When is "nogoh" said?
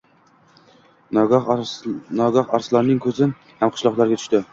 1.17-1.41